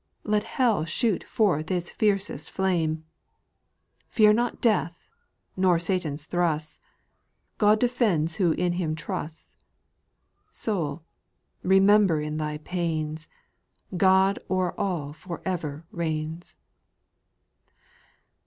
[0.23, 3.05] Let hell shoot forth its fiercest flame;
[4.15, 5.11] Pear not death,
[5.55, 6.79] nor Satan's thrusts,
[7.59, 9.57] God defends who iti Him trusts;
[10.51, 11.03] Soul,
[11.61, 13.27] remember in thy pains,
[13.95, 16.55] God o'er all for ever reigns